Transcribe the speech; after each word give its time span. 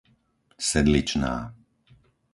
Sedličná 0.69 1.33